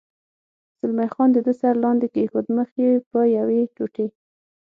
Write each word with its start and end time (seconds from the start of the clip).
زلمی 0.79 1.07
خان 1.13 1.29
د 1.33 1.37
ده 1.45 1.53
سر 1.61 1.73
لاندې 1.83 2.07
کېښود، 2.13 2.45
مخ 2.57 2.69
یې 2.83 2.91
په 3.09 3.19
یوې 3.37 3.59
ټوټې. 3.75 4.07